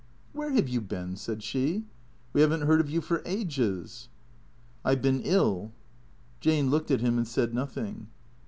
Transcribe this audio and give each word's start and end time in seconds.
"WTiere 0.35 0.55
have 0.55 0.67
you 0.67 0.81
been?" 0.81 1.15
said 1.15 1.43
she." 1.43 1.85
We 2.33 2.41
have 2.41 2.51
n't 2.51 2.63
heard 2.65 2.81
of 2.81 2.89
you 2.89 3.01
for 3.01 3.21
ages."" 3.23 4.09
I 4.83 4.95
've 4.95 5.01
been 5.03 5.21
ill." 5.21 5.73
Jane 6.39 6.71
looked 6.71 6.89
at 6.89 7.01
him 7.01 7.19
and 7.19 7.27
said 7.27 7.53
nothing. 7.53 8.07